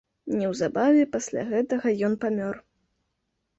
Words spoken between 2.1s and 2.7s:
ён памёр.